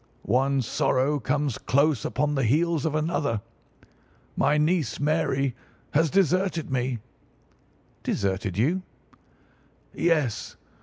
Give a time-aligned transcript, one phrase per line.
[0.23, 3.39] One sorrow comes close upon the heels of another.
[4.35, 5.53] My niece, Mary,
[5.91, 6.97] has deserted me."
[8.01, 8.81] "Deserted you?"
[9.93, 10.57] "Yes.